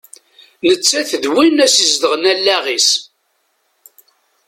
Nettat 0.67 1.11
d 1.23 1.25
win 1.33 1.57
i 1.59 1.63
as-izedɣen 1.65 2.29
allaɣ-is. 2.33 2.89